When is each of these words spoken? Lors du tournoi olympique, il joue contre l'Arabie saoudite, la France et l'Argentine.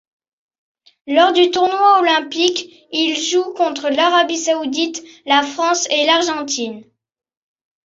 Lors 1.05 1.31
du 1.31 1.51
tournoi 1.51 1.99
olympique, 1.99 2.87
il 2.91 3.15
joue 3.17 3.53
contre 3.53 3.87
l'Arabie 3.89 4.39
saoudite, 4.39 5.03
la 5.27 5.43
France 5.43 5.87
et 5.91 6.07
l'Argentine. 6.07 6.83